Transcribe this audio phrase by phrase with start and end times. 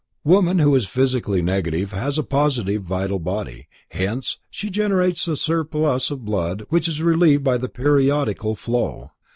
[0.23, 6.09] Woman who is physically negative has a positive vital body, hence she generates a surplus
[6.09, 9.11] of blood which is relieved by the periodical flow.